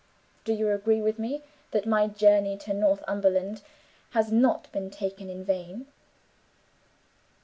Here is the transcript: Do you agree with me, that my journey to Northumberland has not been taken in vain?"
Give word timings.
Do 0.45 0.53
you 0.53 0.71
agree 0.71 0.99
with 0.99 1.19
me, 1.19 1.43
that 1.69 1.85
my 1.85 2.07
journey 2.07 2.57
to 2.57 2.73
Northumberland 2.73 3.61
has 4.17 4.31
not 4.31 4.71
been 4.71 4.89
taken 4.89 5.29
in 5.29 5.43
vain?" 5.45 5.85